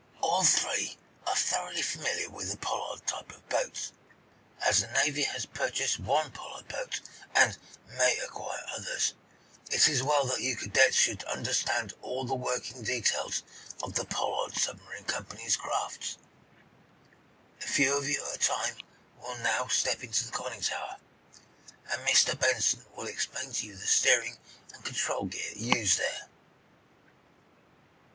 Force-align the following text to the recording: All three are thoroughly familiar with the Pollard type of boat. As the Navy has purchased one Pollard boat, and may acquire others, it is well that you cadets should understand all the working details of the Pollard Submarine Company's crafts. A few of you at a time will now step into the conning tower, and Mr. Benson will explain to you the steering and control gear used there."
All 0.19 0.41
three 0.43 0.97
are 1.27 1.35
thoroughly 1.35 1.83
familiar 1.83 2.27
with 2.27 2.49
the 2.49 2.57
Pollard 2.57 3.05
type 3.05 3.31
of 3.31 3.47
boat. 3.49 3.91
As 4.59 4.81
the 4.81 4.87
Navy 4.93 5.21
has 5.21 5.45
purchased 5.45 5.99
one 5.99 6.31
Pollard 6.31 6.67
boat, 6.67 7.01
and 7.35 7.55
may 7.87 8.17
acquire 8.17 8.65
others, 8.75 9.13
it 9.69 9.87
is 9.87 10.01
well 10.01 10.25
that 10.25 10.41
you 10.41 10.55
cadets 10.55 10.95
should 10.97 11.23
understand 11.25 11.93
all 12.01 12.25
the 12.25 12.33
working 12.33 12.81
details 12.81 13.43
of 13.83 13.93
the 13.93 14.05
Pollard 14.05 14.55
Submarine 14.57 15.03
Company's 15.03 15.55
crafts. 15.55 16.17
A 17.61 17.67
few 17.67 17.95
of 17.95 18.09
you 18.09 18.23
at 18.27 18.37
a 18.37 18.37
time 18.39 18.77
will 19.21 19.37
now 19.37 19.67
step 19.67 20.03
into 20.03 20.25
the 20.25 20.31
conning 20.31 20.61
tower, 20.61 20.97
and 21.91 22.01
Mr. 22.07 22.35
Benson 22.39 22.83
will 22.97 23.05
explain 23.05 23.51
to 23.53 23.67
you 23.67 23.75
the 23.77 23.85
steering 23.85 24.39
and 24.73 24.83
control 24.83 25.25
gear 25.25 25.51
used 25.55 25.99
there." 25.99 26.27